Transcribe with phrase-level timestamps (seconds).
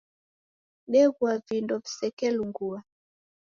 [0.91, 2.77] Deghua vindo visekelungua